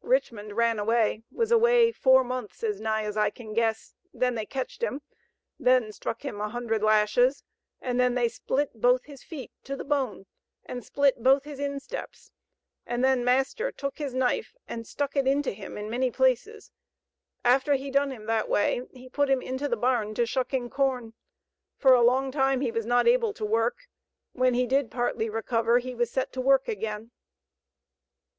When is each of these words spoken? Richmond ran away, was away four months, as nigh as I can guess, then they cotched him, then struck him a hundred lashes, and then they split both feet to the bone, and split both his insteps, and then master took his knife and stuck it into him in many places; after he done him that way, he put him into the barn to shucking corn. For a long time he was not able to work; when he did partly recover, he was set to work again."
Richmond 0.00 0.56
ran 0.56 0.78
away, 0.78 1.24
was 1.30 1.52
away 1.52 1.92
four 1.92 2.24
months, 2.24 2.62
as 2.64 2.80
nigh 2.80 3.02
as 3.02 3.18
I 3.18 3.28
can 3.28 3.52
guess, 3.52 3.94
then 4.14 4.34
they 4.34 4.46
cotched 4.46 4.80
him, 4.82 5.02
then 5.58 5.92
struck 5.92 6.24
him 6.24 6.40
a 6.40 6.48
hundred 6.48 6.82
lashes, 6.82 7.44
and 7.82 8.00
then 8.00 8.14
they 8.14 8.30
split 8.30 8.80
both 8.80 9.02
feet 9.20 9.52
to 9.64 9.76
the 9.76 9.84
bone, 9.84 10.24
and 10.64 10.82
split 10.82 11.22
both 11.22 11.44
his 11.44 11.60
insteps, 11.60 12.30
and 12.86 13.04
then 13.04 13.26
master 13.26 13.70
took 13.70 13.98
his 13.98 14.14
knife 14.14 14.56
and 14.66 14.86
stuck 14.86 15.16
it 15.16 15.26
into 15.26 15.52
him 15.52 15.76
in 15.76 15.90
many 15.90 16.10
places; 16.10 16.70
after 17.44 17.74
he 17.74 17.90
done 17.90 18.10
him 18.10 18.24
that 18.24 18.48
way, 18.48 18.88
he 18.94 19.10
put 19.10 19.28
him 19.28 19.42
into 19.42 19.68
the 19.68 19.76
barn 19.76 20.14
to 20.14 20.24
shucking 20.24 20.70
corn. 20.70 21.12
For 21.76 21.92
a 21.92 22.00
long 22.00 22.30
time 22.32 22.62
he 22.62 22.70
was 22.70 22.86
not 22.86 23.06
able 23.06 23.34
to 23.34 23.44
work; 23.44 23.80
when 24.32 24.54
he 24.54 24.66
did 24.66 24.90
partly 24.90 25.28
recover, 25.28 25.78
he 25.78 25.94
was 25.94 26.10
set 26.10 26.32
to 26.32 26.40
work 26.40 26.68
again." 26.68 27.10